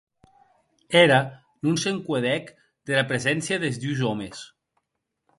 Era 1.05 1.19
non 1.67 1.75
se 1.81 1.89
n’encuedèc 1.91 2.45
dera 2.91 3.07
preséncia 3.11 3.61
des 3.65 3.77
dus 3.83 3.99
òmes. 4.13 4.37